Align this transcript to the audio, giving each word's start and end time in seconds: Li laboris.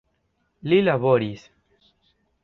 Li 0.71 0.79
laboris. 0.87 1.43